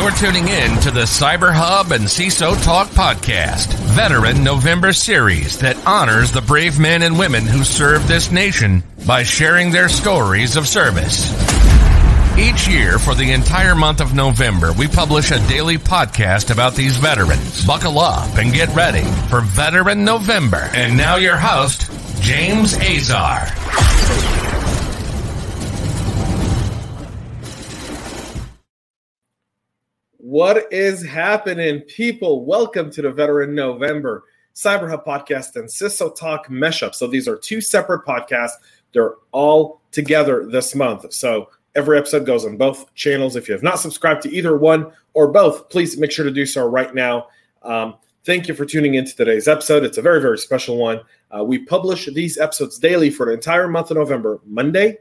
You're 0.00 0.10
tuning 0.12 0.48
in 0.48 0.80
to 0.80 0.90
the 0.90 1.02
Cyber 1.02 1.52
Hub 1.52 1.92
and 1.92 2.04
CISO 2.04 2.64
Talk 2.64 2.88
podcast, 2.88 3.74
Veteran 3.94 4.42
November 4.42 4.94
series 4.94 5.58
that 5.58 5.76
honors 5.86 6.32
the 6.32 6.40
brave 6.40 6.78
men 6.78 7.02
and 7.02 7.18
women 7.18 7.46
who 7.46 7.64
serve 7.64 8.08
this 8.08 8.30
nation 8.30 8.82
by 9.06 9.24
sharing 9.24 9.70
their 9.70 9.90
stories 9.90 10.56
of 10.56 10.66
service. 10.66 11.30
Each 12.38 12.66
year, 12.66 12.98
for 12.98 13.14
the 13.14 13.32
entire 13.32 13.74
month 13.74 14.00
of 14.00 14.14
November, 14.14 14.72
we 14.72 14.88
publish 14.88 15.32
a 15.32 15.46
daily 15.48 15.76
podcast 15.76 16.50
about 16.50 16.74
these 16.74 16.96
veterans. 16.96 17.66
Buckle 17.66 17.98
up 17.98 18.38
and 18.38 18.54
get 18.54 18.74
ready 18.74 19.04
for 19.28 19.42
Veteran 19.42 20.02
November. 20.02 20.70
And 20.72 20.96
now, 20.96 21.16
your 21.16 21.36
host, 21.36 21.90
James 22.22 22.72
Azar. 22.72 23.48
What 30.30 30.72
is 30.72 31.04
happening, 31.04 31.80
people? 31.80 32.44
Welcome 32.44 32.88
to 32.92 33.02
the 33.02 33.10
Veteran 33.10 33.52
November 33.52 34.26
Cyber 34.54 34.88
Hub 34.88 35.04
podcast 35.04 35.56
and 35.56 35.68
CISO 35.68 36.14
Talk 36.14 36.46
Meshup. 36.46 36.94
So 36.94 37.08
these 37.08 37.26
are 37.26 37.36
two 37.36 37.60
separate 37.60 38.06
podcasts. 38.06 38.52
They're 38.92 39.14
all 39.32 39.80
together 39.90 40.46
this 40.46 40.72
month. 40.76 41.12
So 41.12 41.50
every 41.74 41.98
episode 41.98 42.26
goes 42.26 42.46
on 42.46 42.56
both 42.56 42.94
channels. 42.94 43.34
If 43.34 43.48
you 43.48 43.54
have 43.54 43.64
not 43.64 43.80
subscribed 43.80 44.22
to 44.22 44.32
either 44.32 44.56
one 44.56 44.92
or 45.14 45.32
both, 45.32 45.68
please 45.68 45.98
make 45.98 46.12
sure 46.12 46.24
to 46.24 46.30
do 46.30 46.46
so 46.46 46.64
right 46.64 46.94
now. 46.94 47.26
Um, 47.62 47.96
thank 48.24 48.46
you 48.46 48.54
for 48.54 48.64
tuning 48.64 48.94
in 48.94 49.06
to 49.06 49.16
today's 49.16 49.48
episode. 49.48 49.82
It's 49.82 49.98
a 49.98 50.02
very, 50.02 50.20
very 50.20 50.38
special 50.38 50.76
one. 50.76 51.00
Uh, 51.36 51.42
we 51.42 51.58
publish 51.58 52.06
these 52.06 52.38
episodes 52.38 52.78
daily 52.78 53.10
for 53.10 53.26
the 53.26 53.32
entire 53.32 53.66
month 53.66 53.90
of 53.90 53.96
November, 53.96 54.38
Monday 54.46 54.98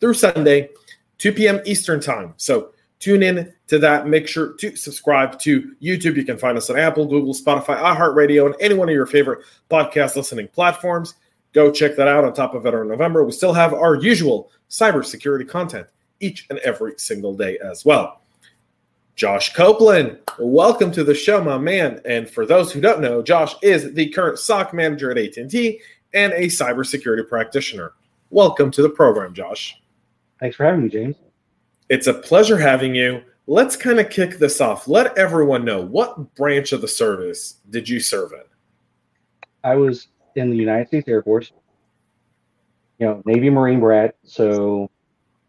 through 0.00 0.12
Sunday, 0.12 0.68
2 1.16 1.32
p.m. 1.32 1.60
Eastern 1.64 1.98
Time. 1.98 2.34
So 2.36 2.72
tune 2.98 3.22
in 3.22 3.52
to 3.68 3.78
that. 3.78 4.06
Make 4.06 4.28
sure 4.28 4.54
to 4.54 4.76
subscribe 4.76 5.38
to 5.40 5.74
YouTube. 5.82 6.16
You 6.16 6.24
can 6.24 6.38
find 6.38 6.56
us 6.56 6.70
on 6.70 6.78
Apple, 6.78 7.06
Google, 7.06 7.34
Spotify, 7.34 7.80
iHeartRadio, 7.80 8.46
and 8.46 8.54
any 8.60 8.74
one 8.74 8.88
of 8.88 8.94
your 8.94 9.06
favorite 9.06 9.44
podcast 9.70 10.16
listening 10.16 10.48
platforms. 10.48 11.14
Go 11.52 11.70
check 11.70 11.96
that 11.96 12.08
out 12.08 12.24
on 12.24 12.34
top 12.34 12.54
of 12.54 12.64
Veteran 12.64 12.88
November. 12.88 13.24
We 13.24 13.32
still 13.32 13.54
have 13.54 13.72
our 13.72 13.96
usual 13.96 14.50
cybersecurity 14.68 15.48
content 15.48 15.86
each 16.20 16.46
and 16.50 16.58
every 16.60 16.94
single 16.96 17.34
day 17.34 17.58
as 17.58 17.84
well. 17.84 18.20
Josh 19.14 19.54
Copeland, 19.54 20.18
welcome 20.38 20.92
to 20.92 21.02
the 21.02 21.14
show, 21.14 21.42
my 21.42 21.56
man. 21.56 22.02
And 22.04 22.28
for 22.28 22.44
those 22.44 22.70
who 22.70 22.82
don't 22.82 23.00
know, 23.00 23.22
Josh 23.22 23.54
is 23.62 23.94
the 23.94 24.10
current 24.10 24.38
SOC 24.38 24.74
manager 24.74 25.10
at 25.10 25.16
AT&T 25.16 25.80
and 26.12 26.32
a 26.34 26.46
cybersecurity 26.46 27.26
practitioner. 27.26 27.94
Welcome 28.28 28.70
to 28.72 28.82
the 28.82 28.90
program, 28.90 29.32
Josh. 29.32 29.80
Thanks 30.38 30.56
for 30.56 30.64
having 30.64 30.82
me, 30.82 30.90
James. 30.90 31.16
It's 31.88 32.06
a 32.06 32.14
pleasure 32.14 32.58
having 32.58 32.94
you. 32.94 33.22
Let's 33.46 33.76
kind 33.76 34.00
of 34.00 34.10
kick 34.10 34.38
this 34.38 34.60
off. 34.60 34.88
Let 34.88 35.16
everyone 35.16 35.64
know 35.64 35.80
what 35.80 36.34
branch 36.34 36.72
of 36.72 36.80
the 36.80 36.88
service 36.88 37.60
did 37.70 37.88
you 37.88 38.00
serve 38.00 38.32
in? 38.32 38.42
I 39.62 39.76
was 39.76 40.08
in 40.34 40.50
the 40.50 40.56
United 40.56 40.88
States 40.88 41.08
Air 41.08 41.22
Force, 41.22 41.52
you 42.98 43.06
know, 43.06 43.22
Navy 43.24 43.50
Marine 43.50 43.80
brat. 43.80 44.16
So 44.24 44.90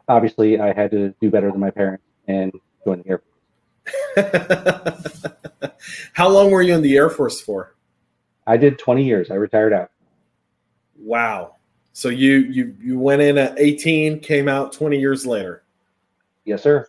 obviously 0.08 0.60
I 0.60 0.74
had 0.74 0.92
to 0.92 1.14
do 1.20 1.32
better 1.32 1.52
than 1.52 1.60
my 1.60 1.72
parents 1.72 2.04
and 2.28 2.52
join 2.84 3.02
the 3.02 3.10
Air 3.10 3.22
Force. 4.16 5.24
How 6.14 6.30
long 6.30 6.52
were 6.52 6.62
you 6.62 6.76
in 6.76 6.82
the 6.82 6.96
Air 6.98 7.10
Force 7.10 7.42
for? 7.42 7.76
I 8.46 8.58
did 8.58 8.78
20 8.80 9.04
years. 9.04 9.32
I 9.32 9.36
retired 9.36 9.74
out. 9.74 9.92
Wow. 10.98 11.56
So 11.94 12.10
you 12.10 12.38
you 12.38 12.76
you 12.80 13.00
went 13.00 13.22
in 13.22 13.38
at 13.38 13.60
18, 13.60 14.20
came 14.20 14.48
out 14.48 14.72
20 14.72 15.00
years 15.00 15.26
later. 15.26 15.64
Yes, 16.48 16.64
sir. 16.64 16.88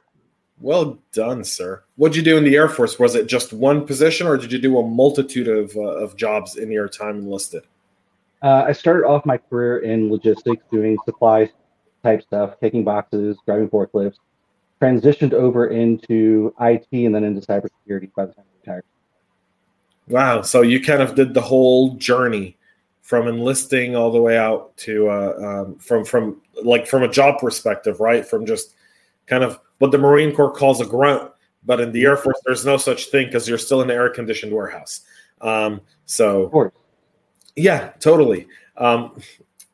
Well 0.60 0.98
done, 1.12 1.42
sir. 1.42 1.82
What'd 1.96 2.16
you 2.16 2.22
do 2.22 2.36
in 2.36 2.44
the 2.44 2.54
Air 2.54 2.69
Force? 2.69 2.96
Was 2.98 3.16
it 3.16 3.26
just 3.26 3.52
one 3.52 3.84
position, 3.84 4.28
or 4.28 4.36
did 4.36 4.52
you 4.52 4.58
do 4.60 4.78
a 4.78 4.86
multitude 4.86 5.48
of 5.48 5.76
uh, 5.76 5.80
of 5.80 6.16
jobs 6.16 6.56
in 6.56 6.70
your 6.70 6.88
time 6.88 7.19
enlisted? 7.19 7.64
Uh, 8.41 8.64
I 8.69 8.72
started 8.72 9.04
off 9.04 9.26
my 9.26 9.36
career 9.36 9.78
in 9.78 10.10
logistics, 10.10 10.62
doing 10.70 10.96
supply 11.04 11.50
type 12.04 12.22
stuff, 12.22 12.54
taking 12.60 12.84
boxes, 12.84 13.36
driving 13.46 13.69
forklifts. 13.69 14.19
Transitioned 14.80 15.32
over 15.32 15.66
into 15.66 16.54
IT 16.60 16.86
and 16.92 17.12
then 17.12 17.25
into 17.25 17.40
cybersecurity 17.40 18.14
by 18.14 18.26
the 18.26 18.32
time 18.32 18.44
I 18.46 18.60
retired. 18.60 18.84
Wow! 20.06 20.42
So 20.42 20.62
you 20.62 20.80
kind 20.80 21.02
of 21.02 21.16
did 21.16 21.34
the 21.34 21.40
whole 21.40 21.96
journey 21.96 22.56
from 23.02 23.26
enlisting 23.26 23.96
all 23.96 24.12
the 24.12 24.22
way 24.22 24.38
out 24.38 24.76
to 24.76 25.08
uh, 25.08 25.64
um, 25.66 25.78
from 25.80 26.04
from 26.04 26.40
like 26.62 26.86
from 26.86 27.02
a 27.02 27.08
job 27.08 27.40
perspective, 27.40 27.98
right? 27.98 28.25
From 28.25 28.46
just 28.46 28.76
kind 29.28 29.44
of 29.44 29.61
what 29.78 29.93
the 29.93 29.99
Marine 29.99 30.34
Corps 30.34 30.53
calls 30.53 30.81
a 30.81 30.87
grunt, 30.87 31.31
but 31.65 31.81
in 31.81 31.93
the 31.93 32.05
Air 32.05 32.16
Force, 32.16 32.41
there's 32.44 32.65
no 32.65 32.77
such 32.77 33.06
thing 33.06 33.27
because 33.27 33.49
you're 33.49 33.59
still 33.59 33.83
in 33.83 33.91
an 33.91 33.97
air 33.97 34.11
conditioned 34.11 34.53
warehouse. 34.53 35.03
Um, 35.41 35.81
so, 36.06 36.49
yeah, 37.56 37.91
totally. 38.00 38.49
Um, 38.77 39.21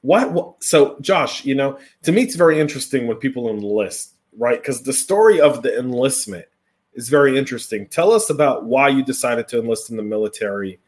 what, 0.03 0.33
what, 0.33 0.63
So, 0.63 0.99
Josh, 1.01 1.45
you 1.45 1.55
know, 1.55 1.79
to 2.03 2.13
me, 2.13 2.23
it's 2.23 2.35
very 2.35 2.61
interesting 2.61 3.07
when 3.07 3.17
people 3.17 3.49
enlist, 3.49 4.15
right? 4.37 4.61
Because 4.61 4.83
the 4.83 4.93
story 4.93 5.41
of 5.41 5.63
the 5.63 5.79
enlistment 5.79 6.47
is 6.95 7.09
very 7.09 7.39
interesting. 7.39 7.87
Tell 7.87 8.13
us 8.13 8.31
about 8.31 8.65
why 8.65 8.89
you 8.89 9.05
decided 9.05 9.49
to 9.49 9.61
enlist 9.61 9.91
in 9.91 9.97
the 9.97 10.03
military 10.03 10.79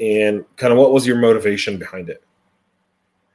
and 0.00 0.44
kind 0.56 0.72
of 0.72 0.78
what 0.78 0.92
was 0.92 1.06
your 1.06 1.16
motivation 1.16 1.78
behind 1.78 2.08
it. 2.08 2.22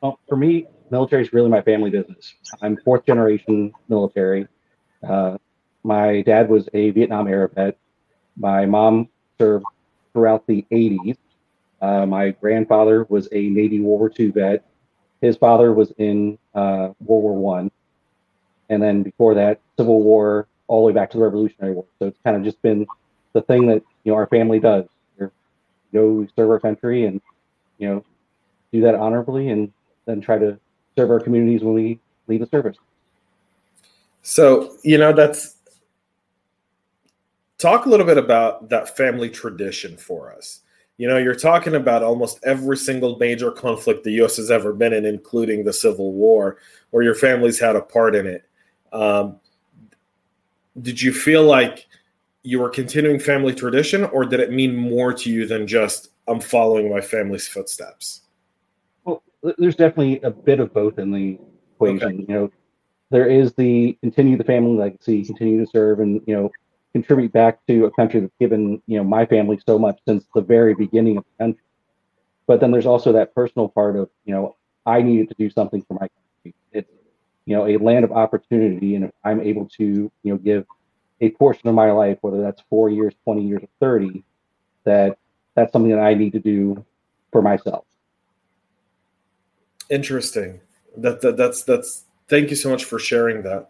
Well, 0.01 0.19
for 0.27 0.35
me, 0.35 0.67
military 0.89 1.23
is 1.23 1.33
really 1.33 1.49
my 1.49 1.61
family 1.61 1.89
business. 1.89 2.33
I'm 2.61 2.77
fourth 2.83 3.05
generation 3.05 3.71
military. 3.87 4.47
Uh, 5.07 5.37
my 5.83 6.21
dad 6.21 6.49
was 6.49 6.69
a 6.73 6.91
Vietnam 6.91 7.27
era 7.27 7.49
vet. 7.49 7.77
My 8.35 8.65
mom 8.65 9.09
served 9.39 9.65
throughout 10.13 10.45
the 10.47 10.65
80s. 10.71 11.17
Uh, 11.81 12.05
my 12.05 12.29
grandfather 12.31 13.05
was 13.09 13.27
a 13.31 13.49
Navy 13.49 13.79
World 13.79 13.99
War 13.99 14.11
II 14.17 14.31
vet. 14.31 14.65
His 15.21 15.37
father 15.37 15.73
was 15.73 15.91
in 15.97 16.37
uh, 16.53 16.93
World 16.99 17.23
War 17.23 17.35
One, 17.35 17.71
and 18.69 18.81
then 18.81 19.03
before 19.03 19.35
that, 19.35 19.59
Civil 19.77 20.01
War, 20.01 20.47
all 20.67 20.81
the 20.81 20.87
way 20.87 20.93
back 20.93 21.11
to 21.11 21.17
the 21.17 21.23
Revolutionary 21.23 21.73
War. 21.73 21.85
So 21.99 22.07
it's 22.07 22.19
kind 22.23 22.35
of 22.37 22.43
just 22.43 22.61
been 22.61 22.87
the 23.33 23.41
thing 23.41 23.67
that 23.67 23.83
you 24.03 24.11
know 24.11 24.15
our 24.15 24.27
family 24.27 24.59
does. 24.59 24.85
Go 25.93 26.25
serve 26.37 26.49
our 26.49 26.59
country 26.59 27.05
and 27.05 27.19
you 27.77 27.89
know 27.89 28.05
do 28.71 28.81
that 28.81 28.95
honorably, 28.95 29.49
and 29.49 29.73
then 30.05 30.21
try 30.21 30.37
to 30.37 30.57
serve 30.95 31.11
our 31.11 31.19
communities 31.19 31.63
when 31.63 31.73
we 31.73 31.99
leave 32.27 32.39
the 32.39 32.47
service. 32.47 32.77
So, 34.21 34.77
you 34.83 34.97
know, 34.97 35.13
that's 35.13 35.55
talk 37.57 37.85
a 37.85 37.89
little 37.89 38.05
bit 38.05 38.17
about 38.17 38.69
that 38.69 38.95
family 38.95 39.29
tradition 39.29 39.97
for 39.97 40.33
us. 40.33 40.61
You 40.97 41.07
know, 41.07 41.17
you're 41.17 41.35
talking 41.35 41.75
about 41.75 42.03
almost 42.03 42.39
every 42.43 42.77
single 42.77 43.17
major 43.17 43.51
conflict 43.51 44.03
the 44.03 44.11
U.S. 44.13 44.37
has 44.37 44.51
ever 44.51 44.73
been 44.73 44.93
in, 44.93 45.05
including 45.05 45.63
the 45.63 45.73
Civil 45.73 46.13
War, 46.13 46.57
where 46.91 47.03
your 47.03 47.15
family's 47.15 47.59
had 47.59 47.75
a 47.75 47.81
part 47.81 48.15
in 48.15 48.27
it. 48.27 48.43
Um, 48.93 49.39
did 50.81 51.01
you 51.01 51.11
feel 51.11 51.43
like 51.43 51.87
you 52.43 52.59
were 52.59 52.69
continuing 52.69 53.19
family 53.19 53.53
tradition, 53.53 54.03
or 54.05 54.25
did 54.25 54.39
it 54.39 54.51
mean 54.51 54.75
more 54.75 55.13
to 55.13 55.31
you 55.31 55.47
than 55.47 55.65
just 55.65 56.09
I'm 56.27 56.39
following 56.39 56.89
my 56.89 57.01
family's 57.01 57.47
footsteps? 57.47 58.21
Well, 59.03 59.23
there's 59.57 59.75
definitely 59.75 60.19
a 60.21 60.31
bit 60.31 60.59
of 60.59 60.73
both 60.73 60.99
in 60.99 61.11
the 61.11 61.39
equation. 61.75 62.07
Okay. 62.07 62.15
You 62.17 62.25
know, 62.27 62.51
there 63.11 63.29
is 63.29 63.53
the 63.53 63.97
continue 64.01 64.37
the 64.37 64.43
family 64.43 64.77
legacy, 64.77 65.23
continue 65.23 65.63
to 65.63 65.69
serve, 65.69 65.99
and 65.99 66.21
you 66.25 66.35
know, 66.35 66.49
contribute 66.93 67.31
back 67.31 67.65
to 67.67 67.85
a 67.85 67.91
country 67.91 68.21
that's 68.21 68.33
given 68.39 68.81
you 68.87 68.97
know 68.97 69.03
my 69.03 69.25
family 69.25 69.59
so 69.65 69.77
much 69.77 69.99
since 70.07 70.25
the 70.33 70.41
very 70.41 70.73
beginning 70.73 71.17
of 71.17 71.25
the 71.25 71.43
country. 71.43 71.63
But 72.47 72.59
then 72.59 72.71
there's 72.71 72.85
also 72.85 73.11
that 73.13 73.35
personal 73.35 73.67
part 73.67 73.95
of 73.97 74.09
you 74.25 74.33
know 74.33 74.55
I 74.85 75.01
needed 75.01 75.29
to 75.29 75.35
do 75.37 75.49
something 75.49 75.83
for 75.83 75.95
my 75.95 76.07
country. 76.07 76.55
It's 76.71 76.89
you 77.45 77.55
know 77.55 77.67
a 77.67 77.77
land 77.77 78.05
of 78.05 78.11
opportunity, 78.11 78.95
and 78.95 79.05
if 79.05 79.11
I'm 79.23 79.41
able 79.41 79.67
to 79.77 79.83
you 79.83 80.11
know 80.23 80.37
give 80.37 80.65
a 81.19 81.29
portion 81.31 81.67
of 81.67 81.75
my 81.75 81.91
life, 81.91 82.17
whether 82.21 82.41
that's 82.41 82.63
four 82.69 82.89
years, 82.89 83.13
twenty 83.25 83.45
years, 83.45 83.61
or 83.61 83.69
thirty, 83.79 84.23
that 84.85 85.17
that's 85.55 85.73
something 85.73 85.91
that 85.91 85.99
I 85.99 86.13
need 86.13 86.31
to 86.31 86.39
do 86.39 86.85
for 87.31 87.41
myself. 87.41 87.85
Interesting. 89.89 90.61
That, 90.95 91.19
that 91.21 91.35
that's 91.35 91.63
that's. 91.63 92.05
Thank 92.31 92.49
you 92.49 92.55
so 92.55 92.69
much 92.69 92.85
for 92.85 92.97
sharing 92.97 93.43
that 93.43 93.67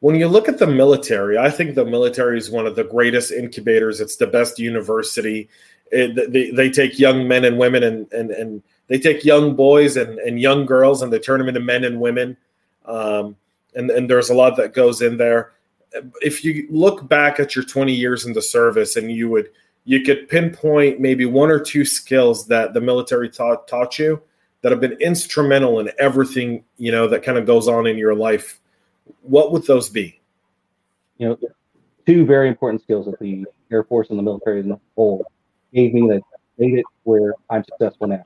when 0.00 0.16
you 0.16 0.28
look 0.28 0.48
at 0.48 0.58
the 0.58 0.66
military, 0.66 1.36
I 1.36 1.50
think 1.50 1.74
the 1.74 1.84
military 1.84 2.38
is 2.38 2.50
one 2.50 2.66
of 2.66 2.74
the 2.74 2.84
greatest 2.84 3.32
incubators. 3.32 4.00
It's 4.00 4.16
the 4.16 4.26
best 4.26 4.58
university. 4.58 5.50
It, 5.92 6.32
they, 6.32 6.50
they 6.50 6.70
take 6.70 6.98
young 6.98 7.28
men 7.28 7.44
and 7.44 7.58
women 7.58 7.82
and, 7.82 8.10
and, 8.14 8.30
and 8.30 8.62
they 8.86 8.98
take 8.98 9.26
young 9.26 9.54
boys 9.54 9.98
and, 9.98 10.18
and 10.20 10.40
young 10.40 10.64
girls 10.64 11.02
and 11.02 11.12
they 11.12 11.18
turn 11.18 11.38
them 11.38 11.48
into 11.48 11.60
men 11.60 11.84
and 11.84 12.00
women. 12.00 12.34
Um, 12.86 13.36
and, 13.74 13.90
and 13.90 14.08
there's 14.08 14.30
a 14.30 14.34
lot 14.34 14.56
that 14.56 14.72
goes 14.72 15.02
in 15.02 15.18
there. 15.18 15.52
If 16.22 16.42
you 16.42 16.66
look 16.70 17.06
back 17.10 17.38
at 17.38 17.54
your 17.54 17.64
20 17.66 17.92
years 17.92 18.24
in 18.24 18.32
the 18.32 18.40
service 18.40 18.96
and 18.96 19.12
you 19.12 19.28
would, 19.28 19.50
you 19.84 20.00
could 20.00 20.30
pinpoint 20.30 20.98
maybe 20.98 21.26
one 21.26 21.50
or 21.50 21.60
two 21.60 21.84
skills 21.84 22.46
that 22.46 22.72
the 22.72 22.80
military 22.80 23.28
taught, 23.28 23.68
taught 23.68 23.98
you 23.98 24.22
that 24.62 24.72
have 24.72 24.80
been 24.80 24.96
instrumental 25.00 25.80
in 25.80 25.90
everything, 25.98 26.64
you 26.76 26.90
know, 26.90 27.06
that 27.08 27.22
kind 27.22 27.38
of 27.38 27.46
goes 27.46 27.68
on 27.68 27.86
in 27.86 27.96
your 27.96 28.14
life 28.14 28.60
what 29.22 29.52
would 29.52 29.66
those 29.66 29.88
be? 29.88 30.20
You 31.18 31.28
know, 31.28 31.38
two 32.06 32.24
very 32.24 32.48
important 32.48 32.82
skills 32.82 33.06
that 33.06 33.18
the 33.18 33.46
Air 33.70 33.84
Force 33.84 34.10
and 34.10 34.18
the 34.18 34.22
military 34.22 34.60
as 34.60 34.66
a 34.66 34.80
whole 34.96 35.26
gave 35.74 35.92
me 35.94 36.08
that 36.08 36.22
made 36.58 36.78
it 36.78 36.84
where 37.04 37.34
I'm 37.50 37.64
successful 37.64 38.06
now. 38.06 38.24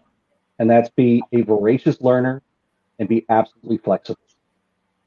And 0.58 0.70
that's 0.70 0.90
be 0.90 1.22
a 1.32 1.42
voracious 1.42 2.00
learner 2.00 2.42
and 2.98 3.08
be 3.08 3.24
absolutely 3.28 3.78
flexible. 3.78 4.20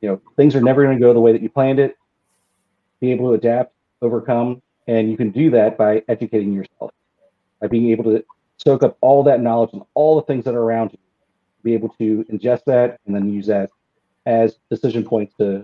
You 0.01 0.10
know, 0.10 0.22
things 0.36 0.56
are 0.56 0.62
never 0.62 0.83
going 0.83 0.98
to 0.98 1.01
go 1.01 1.13
the 1.13 1.19
way 1.19 1.31
that 1.31 1.42
you 1.42 1.50
planned 1.50 1.80
it. 1.80 1.98
Be 3.00 3.12
able 3.12 3.30
to 3.30 3.36
adapt, 3.36 3.74
overcome, 4.01 4.62
and 4.88 5.10
you 5.10 5.18
can 5.18 5.31
do 5.31 5.50
that 5.51 5.77
by 5.77 6.04
educating 6.07 6.54
yourself, 6.54 6.92
by 7.62 7.68
being 7.68 7.89
able 7.92 8.04
to 8.06 8.24
soak 8.57 8.83
up 8.83 8.98
all 9.01 9.24
that 9.24 9.42
knowledge 9.42 9.72
and 9.74 9.83
all 9.94 10.16
the 10.16 10.22
things 10.24 10.45
that 10.45 10.56
are 10.56 10.62
around 10.62 10.92
you, 10.92 11.00
be 11.66 11.74
able 11.74 11.90
to 11.90 12.24
ingest 12.32 12.64
that 12.66 13.00
and 13.06 13.14
then 13.14 13.34
use 13.34 13.48
that 13.48 13.70
as 14.26 14.58
decision 14.70 15.04
points 15.04 15.34
to 15.38 15.64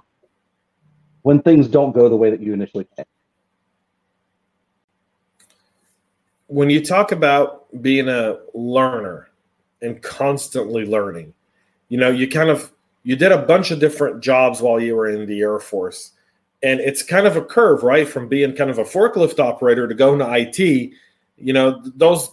when 1.22 1.42
things 1.42 1.68
don't 1.68 1.94
go 1.94 2.10
the 2.10 2.16
way 2.18 2.32
that 2.32 2.42
you 2.42 2.52
initially 2.52 2.84
planned. 2.84 3.08
When 6.48 6.70
you 6.70 6.84
talk 6.84 7.12
about 7.12 7.82
being 7.82 8.10
a 8.10 8.40
learner 8.54 9.30
and 9.82 10.02
constantly 10.02 10.86
learning, 10.86 11.34
you 11.88 11.98
know, 11.98 12.10
you 12.10 12.28
kind 12.28 12.50
of 12.50 12.72
you 13.04 13.16
did 13.16 13.32
a 13.32 13.38
bunch 13.38 13.72
of 13.72 13.80
different 13.80 14.22
jobs 14.22 14.62
while 14.62 14.80
you 14.80 14.96
were 14.96 15.08
in 15.08 15.28
the 15.28 15.40
Air 15.40 15.60
Force. 15.60 16.12
And 16.64 16.80
it's 16.80 17.02
kind 17.02 17.26
of 17.26 17.36
a 17.36 17.44
curve, 17.44 17.84
right? 17.84 18.08
From 18.08 18.28
being 18.28 18.54
kind 18.56 18.70
of 18.70 18.78
a 18.78 18.84
forklift 18.84 19.40
operator 19.40 19.88
to 19.88 19.96
going 19.96 20.20
to 20.20 20.32
IT, 20.32 20.60
you 21.38 21.54
know, 21.54 21.82
those 21.96 22.30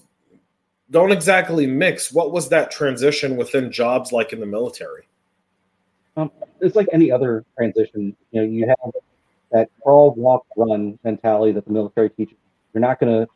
don't 0.90 1.12
exactly 1.12 1.67
mix. 1.67 2.12
What 2.12 2.32
was 2.32 2.49
that 2.49 2.70
transition 2.70 3.37
within 3.37 3.70
jobs 3.70 4.12
like 4.12 4.32
in 4.32 4.40
the 4.40 4.46
military? 4.46 5.06
Um, 6.17 6.31
it's 6.61 6.75
like 6.75 6.88
any 6.93 7.12
other 7.12 7.44
transition. 7.56 8.17
You 8.32 8.40
know, 8.40 8.46
you 8.46 8.67
have 8.67 8.93
that 9.52 9.70
crawl, 9.82 10.12
walk, 10.14 10.46
run 10.56 10.99
mentality 11.05 11.52
that 11.52 11.64
the 11.64 11.73
military 11.73 12.11
teaches. 12.11 12.37
You're 12.73 12.81
not 12.81 13.00
going 13.00 13.12
to 13.12 13.29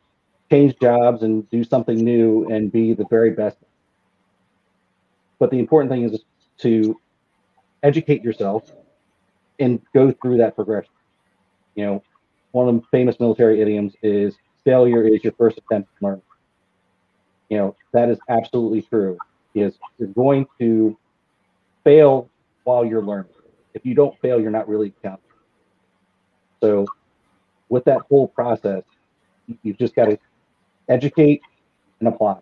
change 0.51 0.79
jobs 0.81 1.23
and 1.23 1.49
do 1.51 1.65
something 1.65 1.97
new 1.97 2.47
and 2.51 2.71
be 2.71 2.93
the 2.95 3.07
very 3.09 3.31
best. 3.31 3.57
But 5.39 5.51
the 5.51 5.59
important 5.59 5.91
thing 5.91 6.05
is 6.05 6.21
to 6.59 7.01
educate 7.83 8.23
yourself 8.23 8.71
and 9.59 9.81
go 9.95 10.13
through 10.13 10.39
that 10.39 10.55
progression. 10.55 10.93
You 11.75 11.87
know, 11.87 12.03
one 12.53 12.69
of 12.69 12.75
the 12.75 12.83
famous 12.91 13.19
military 13.19 13.61
idioms 13.61 13.95
is 14.03 14.37
failure 14.65 15.07
is 15.07 15.25
your 15.25 15.33
first 15.33 15.59
attempt 15.59 15.89
to 15.99 16.07
learn. 16.07 16.23
You 17.49 17.59
know, 17.59 17.77
that 17.93 18.09
is 18.09 18.19
absolutely 18.29 18.83
true. 18.83 19.19
Is 19.55 19.75
you're 19.99 20.09
going 20.09 20.47
to 20.59 20.97
fail 21.85 22.29
while 22.65 22.85
you're 22.85 23.03
learning. 23.03 23.33
If 23.75 23.85
you 23.85 23.95
don't 23.95 24.19
fail, 24.21 24.41
you're 24.41 24.51
not 24.51 24.69
really 24.69 24.93
counting. 25.03 25.21
So, 26.61 26.87
with 27.69 27.85
that 27.85 28.03
whole 28.09 28.29
process, 28.29 28.83
you've 29.63 29.79
just 29.79 29.95
got 29.95 30.07
to 30.07 30.19
educate 30.89 31.43
and 31.99 32.09
apply. 32.09 32.39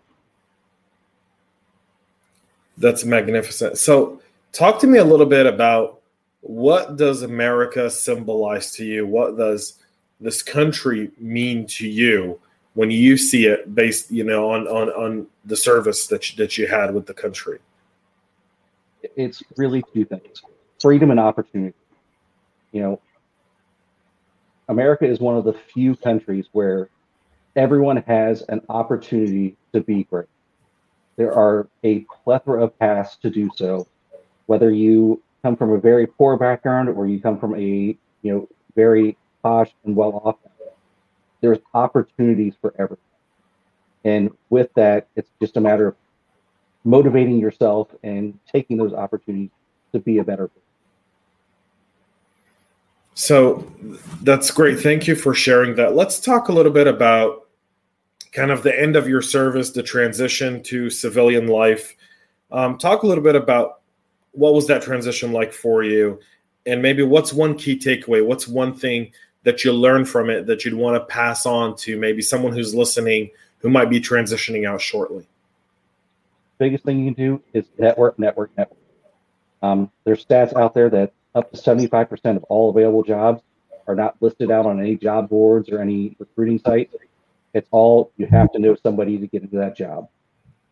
That's 2.77 3.03
magnificent. 3.03 3.77
So, 3.77 4.21
talk 4.51 4.79
to 4.79 4.87
me 4.87 4.99
a 4.99 5.05
little 5.05 5.25
bit 5.25 5.45
about 5.45 6.01
what 6.41 6.97
does 6.97 7.21
America 7.21 7.89
symbolize 7.89 8.71
to 8.73 8.85
you? 8.85 9.05
What 9.05 9.37
does 9.37 9.79
this 10.19 10.41
country 10.41 11.11
mean 11.17 11.65
to 11.67 11.87
you 11.87 12.39
when 12.73 12.91
you 12.91 13.17
see 13.17 13.45
it 13.45 13.73
based, 13.73 14.11
you 14.11 14.23
know, 14.23 14.51
on 14.51 14.67
on 14.67 14.89
on 14.89 15.27
the 15.45 15.57
service 15.57 16.07
that 16.07 16.31
you, 16.31 16.37
that 16.37 16.57
you 16.57 16.67
had 16.67 16.93
with 16.93 17.05
the 17.05 17.13
country? 17.13 17.59
it's 19.15 19.43
really 19.57 19.83
two 19.93 20.05
things 20.05 20.41
freedom 20.79 21.11
and 21.11 21.19
opportunity. 21.19 21.75
You 22.71 22.81
know, 22.81 23.01
America 24.67 25.05
is 25.05 25.19
one 25.19 25.37
of 25.37 25.43
the 25.43 25.53
few 25.53 25.95
countries 25.95 26.47
where 26.53 26.89
everyone 27.55 27.97
has 27.97 28.41
an 28.49 28.61
opportunity 28.67 29.55
to 29.73 29.81
be 29.81 30.05
great. 30.05 30.25
There 31.17 31.33
are 31.33 31.67
a 31.83 31.99
plethora 32.23 32.63
of 32.63 32.77
paths 32.79 33.17
to 33.17 33.29
do 33.29 33.51
so, 33.55 33.87
whether 34.47 34.71
you 34.71 35.21
come 35.43 35.55
from 35.55 35.71
a 35.71 35.77
very 35.77 36.07
poor 36.07 36.35
background 36.35 36.89
or 36.89 37.05
you 37.05 37.21
come 37.21 37.39
from 37.39 37.55
a 37.55 37.61
you 37.61 37.97
know 38.23 38.49
very 38.75 39.17
posh 39.43 39.69
and 39.85 39.95
well 39.95 40.21
off. 40.23 40.37
There's 41.41 41.59
opportunities 41.73 42.53
for 42.61 42.73
everyone. 42.77 42.97
And 44.03 44.31
with 44.49 44.73
that, 44.75 45.07
it's 45.15 45.29
just 45.41 45.57
a 45.57 45.61
matter 45.61 45.87
of 45.89 45.95
motivating 46.83 47.39
yourself 47.39 47.89
and 48.03 48.37
taking 48.51 48.77
those 48.77 48.93
opportunities 48.93 49.51
to 49.91 49.99
be 49.99 50.17
a 50.19 50.23
better 50.23 50.47
person. 50.47 50.61
So 53.13 53.71
that's 54.23 54.49
great. 54.49 54.79
Thank 54.79 55.07
you 55.07 55.15
for 55.15 55.33
sharing 55.33 55.75
that. 55.75 55.95
Let's 55.95 56.19
talk 56.19 56.47
a 56.47 56.51
little 56.51 56.71
bit 56.71 56.87
about 56.87 57.47
kind 58.31 58.51
of 58.51 58.63
the 58.63 58.79
end 58.79 58.95
of 58.95 59.07
your 59.07 59.21
service, 59.21 59.71
the 59.71 59.83
transition 59.83 60.63
to 60.63 60.89
civilian 60.89 61.47
life. 61.47 61.95
Um, 62.51 62.77
talk 62.77 63.03
a 63.03 63.07
little 63.07 63.23
bit 63.23 63.35
about 63.35 63.81
what 64.31 64.53
was 64.53 64.67
that 64.67 64.81
transition 64.81 65.33
like 65.33 65.51
for 65.51 65.83
you, 65.83 66.19
and 66.65 66.81
maybe 66.81 67.03
what's 67.03 67.33
one 67.33 67.57
key 67.57 67.77
takeaway? 67.77 68.25
What's 68.25 68.47
one 68.47 68.73
thing 68.73 69.11
that 69.43 69.63
you 69.63 69.73
learn 69.73 70.05
from 70.05 70.29
it 70.29 70.45
that 70.47 70.63
you'd 70.65 70.73
want 70.73 70.95
to 70.95 71.05
pass 71.05 71.45
on 71.45 71.75
to 71.77 71.97
maybe 71.97 72.21
someone 72.21 72.53
who's 72.53 72.75
listening 72.75 73.31
who 73.59 73.69
might 73.69 73.89
be 73.89 73.99
transitioning 73.99 74.67
out 74.67 74.81
shortly? 74.81 75.27
biggest 76.61 76.85
thing 76.85 76.99
you 76.99 77.11
can 77.11 77.23
do 77.23 77.41
is 77.53 77.65
network, 77.79 78.19
network, 78.19 78.55
network. 78.55 78.77
Um, 79.63 79.91
there's 80.03 80.23
stats 80.23 80.55
out 80.55 80.75
there 80.75 80.91
that 80.91 81.11
up 81.33 81.51
to 81.51 81.57
75% 81.57 82.35
of 82.35 82.43
all 82.43 82.69
available 82.69 83.01
jobs 83.01 83.41
are 83.87 83.95
not 83.95 84.15
listed 84.21 84.51
out 84.51 84.67
on 84.67 84.79
any 84.79 84.95
job 84.95 85.27
boards 85.27 85.69
or 85.69 85.81
any 85.81 86.15
recruiting 86.19 86.59
sites. 86.59 86.95
It's 87.55 87.67
all 87.71 88.11
you 88.17 88.27
have 88.27 88.51
to 88.51 88.59
know 88.59 88.75
somebody 88.75 89.17
to 89.17 89.25
get 89.25 89.41
into 89.41 89.55
that 89.55 89.75
job. 89.75 90.07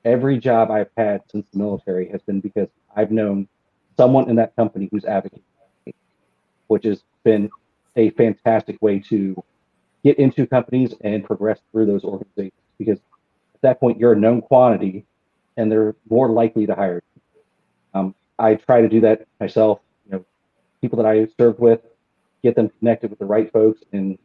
Every 0.06 0.38
job 0.38 0.70
I've 0.70 0.92
had 0.96 1.24
since 1.32 1.50
the 1.50 1.58
military 1.58 2.08
has 2.10 2.22
been 2.22 2.40
because 2.40 2.68
I've 2.96 3.10
known 3.10 3.48
someone 3.98 4.30
in 4.30 4.36
that 4.36 4.56
company 4.56 4.90
who's 4.92 5.06
advocating, 5.06 5.42
which 6.68 6.86
has 6.86 7.02
been 7.24 7.50
a 7.96 8.10
fantastic 8.12 8.82
way 8.82 9.00
to 9.00 9.42
get 10.04 10.18
into 10.18 10.48
companies 10.48 10.94
and 11.02 11.24
progress 11.24 11.60
through 11.72 11.86
those 11.86 12.04
organizations 12.04 12.54
because 12.78 13.00
at 13.56 13.62
that 13.62 13.80
point 13.80 14.00
you're 14.00 14.14
a 14.14 14.20
known 14.20 14.42
quantity 14.42 15.06
and 15.58 15.72
they're 15.72 15.96
more 16.10 16.30
likely 16.30 16.66
to 16.66 16.74
hire. 16.74 17.04
Um, 17.94 18.16
I 18.38 18.56
try 18.56 18.82
to 18.82 18.88
do 18.88 19.02
that 19.02 19.28
myself. 19.40 19.80
You 20.06 20.14
know, 20.14 20.26
people 20.82 20.98
that 20.98 21.06
I 21.06 21.28
served 21.38 21.60
with, 21.60 21.82
get 22.42 22.56
them 22.56 22.72
connected 22.80 23.10
with 23.10 23.20
the 23.20 23.26
right 23.26 23.52
folks, 23.52 23.82
and 23.92 24.18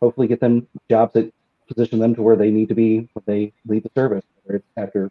hopefully 0.00 0.26
get 0.26 0.40
them 0.40 0.66
jobs 0.90 1.14
that 1.14 1.32
position 1.66 1.98
them 1.98 2.14
to 2.14 2.22
where 2.22 2.36
they 2.36 2.50
need 2.50 2.68
to 2.68 2.74
be 2.74 3.08
when 3.14 3.24
they 3.26 3.52
leave 3.66 3.82
the 3.84 3.90
service, 3.94 4.24
whether 4.42 4.58
it's 4.58 4.66
after 4.76 5.10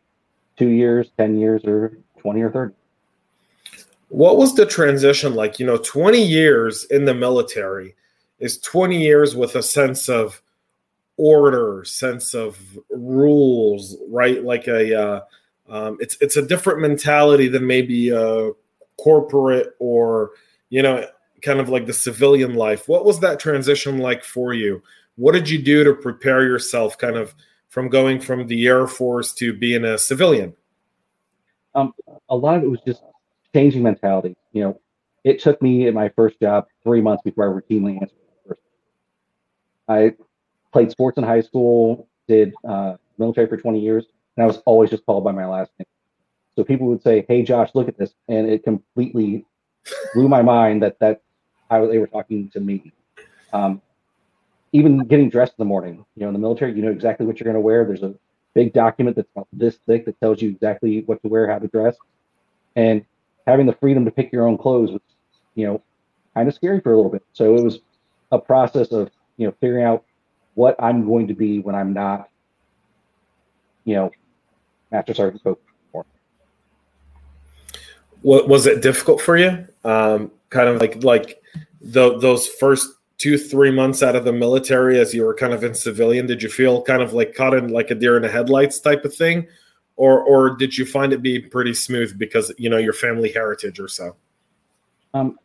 two 0.57 0.67
years, 0.67 1.09
10 1.17 1.39
years, 1.39 1.63
or 1.65 1.97
20 2.19 2.41
or 2.41 2.51
30. 2.51 2.73
What 4.09 4.37
was 4.37 4.55
the 4.55 4.65
transition 4.65 5.35
like? 5.35 5.59
You 5.59 5.65
know, 5.65 5.77
20 5.77 6.21
years 6.21 6.85
in 6.85 7.05
the 7.05 7.13
military 7.13 7.95
is 8.39 8.57
20 8.59 9.01
years 9.01 9.35
with 9.35 9.55
a 9.55 9.63
sense 9.63 10.09
of 10.09 10.41
order, 11.17 11.83
sense 11.85 12.33
of 12.33 12.57
rules, 12.89 13.97
right? 14.09 14.43
Like 14.43 14.67
a, 14.67 14.99
uh, 14.99 15.21
um, 15.69 15.97
it's 15.99 16.17
it's 16.19 16.35
a 16.35 16.41
different 16.41 16.79
mentality 16.79 17.47
than 17.47 17.67
maybe 17.67 18.09
a 18.09 18.51
corporate 18.97 19.75
or 19.77 20.31
you 20.69 20.81
know, 20.81 21.05
kind 21.41 21.59
of 21.59 21.69
like 21.69 21.85
the 21.85 21.93
civilian 21.93 22.55
life. 22.55 22.87
What 22.87 23.05
was 23.05 23.19
that 23.19 23.39
transition 23.39 23.97
like 23.97 24.23
for 24.23 24.53
you? 24.53 24.81
What 25.15 25.33
did 25.33 25.49
you 25.49 25.61
do 25.61 25.83
to 25.83 25.93
prepare 25.93 26.43
yourself, 26.43 26.97
kind 26.97 27.17
of 27.17 27.35
from 27.67 27.89
going 27.89 28.19
from 28.19 28.47
the 28.47 28.67
Air 28.67 28.87
Force 28.87 29.33
to 29.33 29.53
being 29.53 29.83
a 29.83 29.97
civilian? 29.97 30.53
Um, 31.75 31.93
a 32.29 32.35
lot 32.35 32.57
of 32.57 32.63
it 32.63 32.69
was 32.69 32.79
just 32.85 33.01
changing 33.53 33.83
mentality. 33.83 34.35
You 34.51 34.63
know, 34.63 34.81
it 35.23 35.39
took 35.39 35.61
me 35.61 35.87
in 35.87 35.93
my 35.93 36.09
first 36.09 36.39
job 36.39 36.67
three 36.83 37.01
months 37.01 37.23
before 37.23 37.45
I 37.45 37.61
routinely 37.61 38.01
answered 38.01 38.17
first. 38.47 38.61
I 39.87 40.15
played 40.71 40.91
sports 40.91 41.17
in 41.17 41.23
high 41.23 41.41
school, 41.41 42.07
did 42.27 42.53
uh, 42.67 42.95
military 43.17 43.47
for 43.47 43.57
20 43.57 43.79
years, 43.79 44.05
and 44.35 44.43
I 44.43 44.47
was 44.47 44.57
always 44.65 44.89
just 44.89 45.05
called 45.05 45.23
by 45.23 45.31
my 45.31 45.45
last 45.45 45.71
name. 45.79 45.87
So 46.55 46.63
people 46.63 46.87
would 46.87 47.01
say, 47.01 47.25
"Hey, 47.27 47.43
Josh, 47.43 47.71
look 47.73 47.87
at 47.87 47.97
this," 47.97 48.13
and 48.27 48.49
it 48.49 48.63
completely 48.63 49.45
blew 50.13 50.27
my 50.27 50.41
mind 50.41 50.83
that 50.83 50.99
that 50.99 51.21
how 51.69 51.85
they 51.87 51.99
were 51.99 52.07
talking 52.07 52.49
to 52.49 52.59
me. 52.59 52.91
Um, 53.53 53.81
even 54.71 54.99
getting 55.07 55.29
dressed 55.29 55.53
in 55.53 55.63
the 55.63 55.65
morning, 55.65 56.05
you 56.15 56.21
know, 56.21 56.27
in 56.27 56.33
the 56.33 56.39
military, 56.39 56.73
you 56.73 56.81
know 56.81 56.91
exactly 56.91 57.25
what 57.25 57.39
you're 57.39 57.45
going 57.45 57.55
to 57.55 57.61
wear. 57.61 57.85
There's 57.85 58.03
a 58.03 58.13
big 58.53 58.73
document 58.73 59.15
that's 59.15 59.29
this 59.53 59.79
thick 59.87 60.05
that 60.05 60.19
tells 60.19 60.41
you 60.41 60.49
exactly 60.49 61.03
what 61.05 61.21
to 61.23 61.27
wear, 61.27 61.49
how 61.49 61.59
to 61.59 61.67
dress, 61.67 61.95
and 62.75 63.05
having 63.47 63.65
the 63.65 63.73
freedom 63.73 64.05
to 64.05 64.11
pick 64.11 64.31
your 64.31 64.47
own 64.47 64.57
clothes 64.57 64.91
was, 64.91 65.01
you 65.55 65.65
know, 65.65 65.81
kind 66.35 66.47
of 66.47 66.53
scary 66.53 66.79
for 66.79 66.93
a 66.93 66.95
little 66.95 67.11
bit. 67.11 67.23
So 67.33 67.55
it 67.55 67.63
was 67.63 67.79
a 68.31 68.39
process 68.39 68.91
of 68.91 69.09
you 69.37 69.47
know 69.47 69.53
figuring 69.59 69.85
out 69.85 70.03
what 70.55 70.75
I'm 70.79 71.05
going 71.05 71.27
to 71.27 71.33
be 71.33 71.59
when 71.59 71.75
I'm 71.75 71.93
not, 71.93 72.29
you 73.85 73.95
know, 73.95 74.11
Master 74.91 75.13
Sergeant 75.13 75.43
Coke. 75.43 75.61
What 78.21 78.49
was 78.49 78.67
it 78.67 78.81
difficult 78.81 79.21
for 79.21 79.37
you? 79.37 79.65
Um, 79.85 80.31
kind 80.49 80.67
of 80.67 80.81
like 80.81 81.03
like 81.03 81.41
the, 81.81 82.17
those 82.17 82.47
first 82.47 82.89
two 83.17 83.37
three 83.37 83.71
months 83.71 84.03
out 84.03 84.15
of 84.15 84.25
the 84.25 84.33
military 84.33 84.99
as 84.99 85.13
you 85.13 85.23
were 85.23 85.33
kind 85.33 85.53
of 85.53 85.63
in 85.63 85.73
civilian. 85.73 86.25
Did 86.25 86.43
you 86.43 86.49
feel 86.49 86.81
kind 86.81 87.01
of 87.01 87.13
like 87.13 87.33
caught 87.33 87.53
in 87.53 87.69
like 87.69 87.91
a 87.91 87.95
deer 87.95 88.17
in 88.17 88.23
the 88.23 88.29
headlights 88.29 88.79
type 88.79 89.05
of 89.05 89.13
thing, 89.13 89.47
or 89.99 90.21
or 90.23 90.55
did 90.55 90.77
you 90.77 90.85
find 90.85 91.11
it 91.11 91.21
be 91.21 91.39
pretty 91.39 91.73
smooth 91.73 92.17
because 92.17 92.53
you 92.57 92.69
know 92.69 92.77
your 92.77 92.93
family 92.93 93.31
heritage 93.31 93.79
or 93.81 93.89
so? 93.89 94.15
Um, 95.13 95.37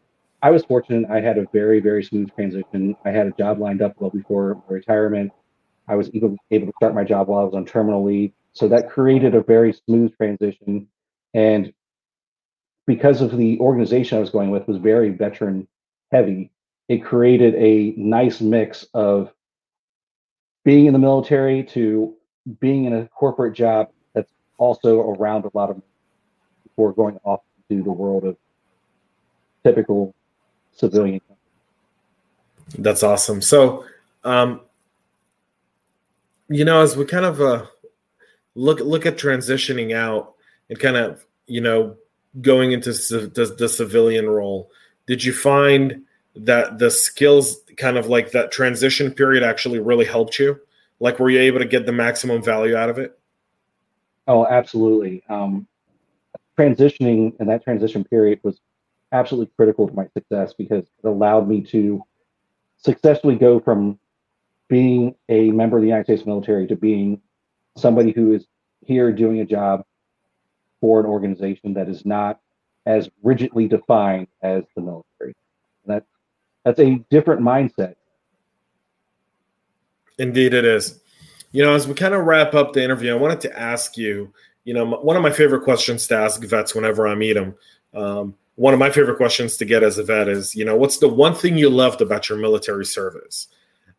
I 0.43 0.51
was 0.51 0.65
fortunate. 0.65 1.11
I 1.11 1.21
had 1.21 1.39
a 1.39 1.47
very, 1.53 1.81
very 1.81 2.05
smooth 2.05 2.33
transition. 2.35 2.95
I 3.05 3.11
had 3.11 3.27
a 3.27 3.33
job 3.33 3.59
lined 3.59 3.83
up 3.83 3.95
well 3.99 4.11
before 4.11 4.63
retirement. 4.69 5.33
I 5.89 5.97
was 5.97 6.09
able, 6.15 6.37
able 6.51 6.67
to 6.69 6.73
start 6.77 6.95
my 6.95 7.03
job 7.03 7.29
while 7.29 7.41
I 7.41 7.45
was 7.45 7.55
on 7.55 7.67
terminal 7.67 8.05
leave. 8.05 8.31
So 8.53 8.69
that 8.69 8.89
created 8.89 9.35
a 9.35 9.43
very 9.43 9.73
smooth 9.73 10.17
transition. 10.17 10.87
And 11.33 11.73
because 12.87 13.23
of 13.23 13.37
the 13.37 13.59
organization 13.59 14.19
I 14.19 14.21
was 14.21 14.31
going 14.31 14.51
with 14.51 14.69
was 14.69 14.77
very 14.77 15.11
veteran 15.11 15.67
heavy, 16.13 16.53
it 16.89 16.99
created 16.99 17.55
a 17.57 17.95
nice 17.97 18.41
mix 18.41 18.87
of 18.95 19.33
being 20.65 20.87
in 20.87 20.93
the 20.93 20.99
military 20.99 21.65
to 21.65 22.15
being 22.61 22.85
in 22.85 22.93
a 22.93 23.09
corporate 23.09 23.55
job 23.55 23.89
also 24.59 25.01
around 25.01 25.45
a 25.45 25.51
lot 25.55 25.71
of 25.71 25.81
before 26.65 26.93
going 26.93 27.19
off 27.25 27.41
to 27.69 27.83
the 27.83 27.91
world 27.91 28.25
of 28.25 28.37
typical 29.65 30.15
civilian. 30.73 31.21
That's 32.79 33.03
awesome. 33.03 33.43
So, 33.43 33.85
um, 34.25 34.61
you 36.49 36.65
know, 36.65 36.81
as 36.83 36.97
we 36.97 37.05
kind 37.05 37.25
of 37.25 37.41
uh, 37.41 37.67
look 38.55 38.81
look 38.81 39.07
at 39.07 39.17
transitioning 39.17 39.95
out 39.95 40.35
and 40.69 40.79
kind 40.79 40.97
of 40.97 41.25
you 41.47 41.61
know 41.61 41.97
going 42.41 42.73
into 42.73 42.93
the, 42.93 43.55
the 43.57 43.69
civilian 43.69 44.29
role, 44.29 44.71
did 45.07 45.23
you 45.23 45.33
find 45.33 46.03
that 46.37 46.79
the 46.79 46.91
skills 46.91 47.59
kind 47.77 47.97
of 47.97 48.09
like 48.09 48.33
that 48.33 48.51
transition 48.51 49.13
period 49.13 49.43
actually 49.43 49.79
really 49.79 50.05
helped 50.05 50.39
you? 50.39 50.59
Like, 51.01 51.19
were 51.19 51.31
you 51.31 51.41
able 51.41 51.59
to 51.61 51.65
get 51.65 51.87
the 51.87 51.93
maximum 51.93 52.43
value 52.43 52.77
out 52.77 52.89
of 52.89 52.99
it? 52.99 53.19
Oh, 54.27 54.47
absolutely. 54.47 55.23
Um, 55.29 55.67
transitioning 56.59 57.35
and 57.39 57.49
that 57.49 57.65
transition 57.65 58.05
period 58.05 58.41
was 58.43 58.61
absolutely 59.13 59.53
critical 59.57 59.87
to 59.89 59.95
my 59.95 60.07
success 60.17 60.55
because 60.57 60.85
it 60.85 61.07
allowed 61.07 61.49
me 61.49 61.61
to 61.63 62.03
successfully 62.77 63.37
go 63.37 63.61
from 63.61 63.99
being 64.69 65.15
a 65.29 65.51
member 65.51 65.77
of 65.77 65.83
the 65.83 65.89
United 65.89 66.05
States 66.05 66.27
military 66.27 66.67
to 66.67 66.77
being 66.77 67.21
somebody 67.77 68.13
who 68.13 68.33
is 68.33 68.47
here 68.81 69.13
doing 69.13 69.41
a 69.41 69.45
job 69.45 69.85
for 70.81 71.01
an 71.01 71.07
organization 71.07 71.75
that 71.75 71.89
is 71.89 72.05
not 72.05 72.41
as 72.87 73.09
rigidly 73.23 73.69
defined 73.69 74.27
as 74.43 74.65
the 74.75 74.83
military. 74.83 75.35
That 75.87 76.05
that's 76.65 76.81
a 76.81 77.05
different 77.11 77.41
mindset. 77.41 77.95
Indeed, 80.19 80.55
it 80.55 80.65
is. 80.65 81.01
You 81.55 81.63
know, 81.63 81.73
as 81.73 81.87
we 81.87 81.95
kind 81.95 82.15
of 82.15 82.25
wrap 82.25 82.53
up 82.55 82.73
the 82.73 82.83
interview, 82.83 83.13
I 83.13 83.17
wanted 83.17 83.41
to 83.43 83.57
ask 83.59 83.97
you. 83.97 84.33
You 84.65 84.75
know, 84.75 84.85
one 84.85 85.15
of 85.15 85.23
my 85.23 85.31
favorite 85.31 85.63
questions 85.63 86.09
to 86.09 86.17
ask 86.17 86.43
vets 86.43 86.75
whenever 86.75 87.07
I 87.07 87.15
meet 87.15 87.35
them. 87.35 87.55
Um, 87.95 88.35
one 88.57 88.75
of 88.75 88.81
my 88.81 88.91
favorite 88.91 89.19
questions 89.19 89.57
to 89.59 89.65
get 89.65 89.85
as 89.85 89.99
a 89.99 90.03
vet 90.03 90.27
is, 90.27 90.57
you 90.57 90.65
know, 90.65 90.75
what's 90.75 90.99
the 90.99 91.09
one 91.09 91.33
thing 91.33 91.57
you 91.57 91.71
loved 91.71 92.01
about 92.01 92.29
your 92.29 92.39
military 92.39 92.85
service? 92.85 93.47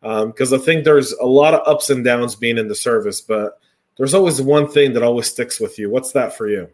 Because 0.02 0.52
um, 0.52 0.60
I 0.60 0.62
think 0.62 0.84
there's 0.84 1.12
a 1.12 1.24
lot 1.24 1.54
of 1.54 1.66
ups 1.66 1.88
and 1.88 2.04
downs 2.04 2.34
being 2.34 2.58
in 2.58 2.68
the 2.68 2.74
service, 2.74 3.22
but 3.22 3.58
there's 3.96 4.12
always 4.12 4.42
one 4.42 4.68
thing 4.68 4.92
that 4.92 5.02
always 5.02 5.26
sticks 5.26 5.58
with 5.58 5.78
you. 5.78 5.88
What's 5.88 6.12
that 6.12 6.36
for 6.36 6.48
you? 6.48 6.68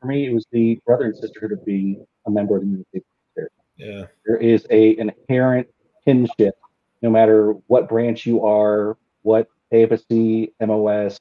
For 0.00 0.06
me, 0.06 0.28
it 0.28 0.32
was 0.32 0.46
the 0.50 0.80
brother 0.86 1.04
and 1.04 1.16
sisterhood 1.16 1.52
of 1.52 1.64
being 1.66 2.06
a 2.26 2.30
member 2.30 2.56
of 2.56 2.62
the 2.62 2.68
military. 2.68 3.50
Yeah, 3.76 4.06
there 4.24 4.38
is 4.38 4.66
a 4.70 4.96
inherent 4.98 5.68
kinship, 6.06 6.56
no 7.02 7.10
matter 7.10 7.52
what 7.66 7.86
branch 7.88 8.24
you 8.24 8.42
are, 8.46 8.96
what 9.22 9.48
AFSC, 9.72 10.52
MOS, 10.60 11.20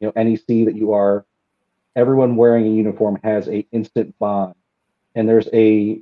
you 0.00 0.12
know, 0.14 0.22
NEC 0.22 0.66
that 0.66 0.74
you 0.74 0.92
are. 0.92 1.24
Everyone 1.94 2.36
wearing 2.36 2.66
a 2.66 2.70
uniform 2.70 3.18
has 3.24 3.48
a 3.48 3.66
instant 3.72 4.16
bond. 4.18 4.54
And 5.14 5.28
there's 5.28 5.48
a 5.52 6.00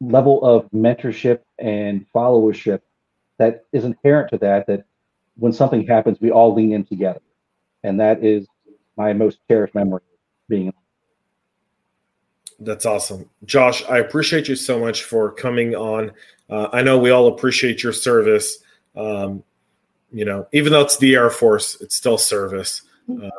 level 0.00 0.44
of 0.44 0.68
mentorship 0.70 1.40
and 1.58 2.04
followership 2.14 2.80
that 3.38 3.64
is 3.72 3.84
inherent 3.84 4.30
to 4.30 4.38
that 4.38 4.66
that 4.66 4.84
when 5.36 5.52
something 5.52 5.86
happens 5.86 6.20
we 6.20 6.30
all 6.30 6.54
lean 6.54 6.72
in 6.72 6.84
together. 6.84 7.20
And 7.82 8.00
that 8.00 8.24
is 8.24 8.46
my 8.96 9.12
most 9.12 9.38
cherished 9.48 9.74
memory 9.74 10.02
being 10.48 10.72
that's 12.58 12.86
awesome. 12.86 13.28
Josh 13.44 13.84
i 13.84 13.98
appreciate 13.98 14.48
you 14.48 14.56
so 14.56 14.78
much 14.80 15.04
for 15.04 15.32
coming 15.32 15.74
on. 15.74 16.12
Uh, 16.50 16.68
i 16.72 16.82
know 16.82 16.98
we 16.98 17.10
all 17.10 17.28
appreciate 17.28 17.82
your 17.82 17.92
service. 17.92 18.58
Um, 18.96 19.42
you 20.12 20.24
know 20.24 20.46
even 20.52 20.72
though 20.72 20.82
it's 20.82 20.98
the 20.98 21.14
air 21.14 21.30
force 21.30 21.80
it's 21.80 21.96
still 21.96 22.18
service 22.18 22.82
uh, 23.22 23.30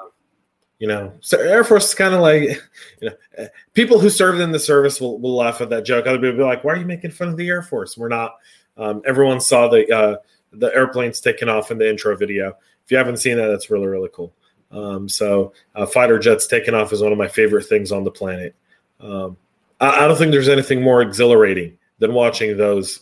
you 0.80 0.88
know, 0.88 1.12
so 1.22 1.40
Air 1.40 1.64
Force 1.64 1.90
is 1.90 1.96
kind 1.96 2.14
of 2.14 2.22
like, 2.22 2.42
you 3.02 3.10
know, 3.10 3.48
people 3.74 4.00
who 4.00 4.10
served 4.10 4.40
in 4.40 4.52
the 4.52 4.60
service 4.60 5.02
will, 5.02 5.20
will 5.20 5.36
laugh 5.36 5.62
at 5.62 5.70
that 5.70 5.86
joke. 5.86 6.06
Other 6.06 6.18
people 6.18 6.32
will 6.32 6.38
be 6.38 6.44
like, 6.44 6.64
"Why 6.64 6.74
are 6.74 6.78
you 6.78 6.86
making 6.86 7.12
fun 7.12 7.30
of 7.30 7.38
the 7.38 7.50
Air 7.50 7.64
Force?" 7.64 7.98
We're 7.98 8.10
not. 8.10 8.36
Um, 8.78 9.02
everyone 9.06 9.42
saw 9.42 9.68
the 9.68 9.92
uh, 9.92 10.18
the 10.54 10.74
airplanes 10.76 11.20
taking 11.20 11.50
off 11.50 11.72
in 11.72 11.80
the 11.80 11.90
intro 11.90 12.16
video. 12.16 12.50
If 12.86 12.92
you 12.92 12.98
haven't 12.98 13.18
seen 13.18 13.38
that, 13.38 13.48
that's 13.48 13.72
really 13.72 13.88
really 13.88 14.10
cool. 14.14 14.34
Um, 14.70 15.10
so 15.10 15.54
uh, 15.76 15.86
fighter 15.86 16.20
jets 16.20 16.46
taking 16.46 16.76
off 16.76 16.94
is 16.94 17.02
one 17.02 17.12
of 17.12 17.18
my 17.18 17.28
favorite 17.28 17.66
things 17.66 17.92
on 17.92 18.04
the 18.04 18.12
planet. 18.12 18.56
Um, 19.00 19.38
I, 19.80 20.06
I 20.06 20.08
don't 20.08 20.18
think 20.18 20.32
there's 20.32 20.50
anything 20.50 20.82
more 20.82 21.02
exhilarating 21.02 21.78
than 22.00 22.14
watching 22.14 22.56
those 22.56 23.02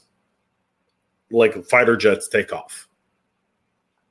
like 1.29 1.65
fighter 1.65 1.98
jets 1.98 2.29
take 2.29 2.53
off. 2.53 2.88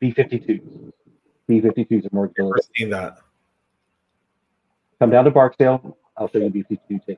B 0.01 0.13
52s. 0.13 0.93
B 1.47 1.61
52s 1.61 2.07
are 2.07 2.09
more 2.13 2.27
exhilarating. 2.27 2.71
Seen 2.77 2.91
that. 2.91 3.19
Come 4.99 5.11
down 5.11 5.25
to 5.25 5.31
Barksdale. 5.31 5.97
I'll 6.17 6.29
show 6.29 6.39
you 6.39 6.51
BC2 6.51 7.17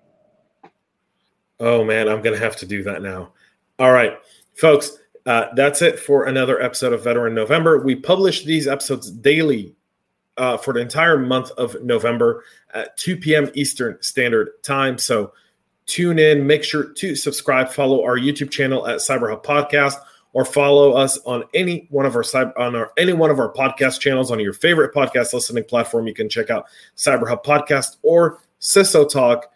Oh 1.59 1.85
man, 1.85 2.09
I'm 2.09 2.21
gonna 2.21 2.37
have 2.37 2.57
to 2.57 2.67
do 2.67 2.83
that 2.83 3.03
now. 3.03 3.33
All 3.79 3.93
right, 3.93 4.19
folks, 4.55 4.99
uh, 5.25 5.47
that's 5.55 5.81
it 5.81 5.99
for 5.99 6.27
another 6.27 6.61
episode 6.61 6.93
of 6.93 7.03
Veteran 7.03 7.35
November. 7.35 7.83
We 7.83 7.97
publish 7.97 8.45
these 8.45 8.69
episodes 8.69 9.11
daily 9.11 9.75
uh, 10.37 10.57
for 10.59 10.75
the 10.75 10.81
entire 10.81 11.19
month 11.19 11.51
of 11.53 11.83
November 11.83 12.45
at 12.75 12.97
2 12.99 13.17
p.m. 13.17 13.51
Eastern 13.55 13.97
Standard 14.03 14.63
Time. 14.63 14.99
So 14.99 15.33
tune 15.87 16.19
in. 16.19 16.47
Make 16.47 16.63
sure 16.63 16.93
to 16.93 17.15
subscribe. 17.15 17.71
Follow 17.71 18.05
our 18.05 18.19
YouTube 18.19 18.51
channel 18.51 18.87
at 18.87 18.99
Cyber 18.99 19.31
Hub 19.31 19.45
Podcast 19.45 19.97
or 20.37 20.45
follow 20.45 20.93
us 20.93 21.17
on 21.25 21.45
any 21.55 21.87
one 21.89 22.05
of 22.05 22.15
our 22.15 22.23
on 22.59 22.77
our 22.77 22.93
any 22.99 23.15
one 23.15 23.31
of 23.31 23.39
our 23.39 23.51
podcast 23.55 24.01
channels 24.01 24.31
on 24.31 24.39
your 24.39 24.53
favorite 24.53 24.93
podcast 24.93 25.33
listening 25.33 25.65
platform. 25.65 26.07
You 26.07 26.13
can 26.13 26.29
check 26.29 26.51
out 26.51 26.67
Cyber 26.95 27.27
Hub 27.27 27.43
Podcast 27.43 27.97
or 28.03 28.43
CISO 28.61 29.11
Talk. 29.11 29.51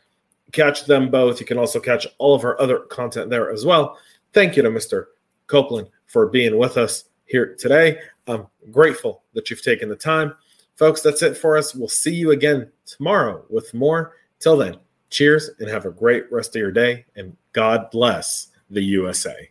Catch 0.53 0.87
them 0.87 1.11
both. 1.11 1.39
You 1.39 1.45
can 1.45 1.59
also 1.59 1.81
catch 1.81 2.07
all 2.17 2.35
of 2.35 2.45
our 2.45 2.59
other 2.59 2.79
content 2.79 3.29
there 3.29 3.53
as 3.53 3.67
well. 3.67 3.99
Thank 4.33 4.57
you 4.57 4.63
to 4.63 4.71
Mr. 4.71 5.09
Copeland 5.49 5.89
for 6.07 6.31
being 6.31 6.57
with 6.57 6.79
us 6.79 7.05
here 7.27 7.55
today. 7.57 7.99
I'm 8.27 8.47
grateful 8.71 9.23
that 9.35 9.51
you've 9.51 9.63
taken 9.63 9.91
the 9.91 9.97
time. 9.97 10.33
Folks, 10.77 11.03
that's 11.03 11.21
it 11.21 11.37
for 11.37 11.59
us. 11.59 11.75
We'll 11.75 11.89
see 11.89 12.15
you 12.15 12.31
again 12.31 12.73
tomorrow 12.87 13.45
with 13.51 13.75
more. 13.75 14.15
Till 14.39 14.57
then, 14.57 14.79
cheers 15.11 15.51
and 15.59 15.69
have 15.69 15.85
a 15.85 15.91
great 15.91 16.33
rest 16.33 16.57
of 16.57 16.61
your 16.61 16.73
day. 16.73 17.05
And 17.17 17.37
God 17.53 17.91
bless 17.91 18.47
the 18.71 18.83
USA. 18.83 19.51